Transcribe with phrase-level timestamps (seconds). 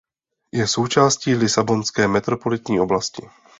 [0.51, 3.29] Je součástí lisabonské metropolitní oblasti.